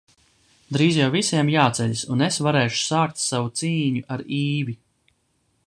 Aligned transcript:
Drīz 0.77 0.95
jau 0.99 1.09
visiem 1.15 1.51
jāceļas 1.55 2.01
un 2.15 2.25
es 2.29 2.39
varēšu 2.47 2.81
sākt 2.85 3.21
savu 3.25 3.53
cīņu 3.61 4.03
ar 4.17 4.25
Īvi. 4.39 4.77